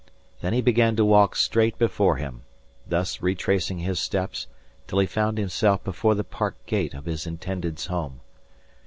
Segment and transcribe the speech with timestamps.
[0.41, 2.41] Then he began to walk straight before him,
[2.87, 4.47] thus retracing his steps
[4.87, 8.19] till he found himself before the park gate of his intended's home.